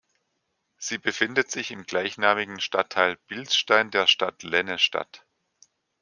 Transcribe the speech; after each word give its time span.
Sie 0.79 0.97
befindet 0.97 1.51
sich 1.51 1.69
im 1.69 1.83
gleichnamigen 1.83 2.59
Stadtteil 2.59 3.17
Bilstein 3.27 3.91
der 3.91 4.07
Stadt 4.07 4.41
Lennestadt. 4.41 5.27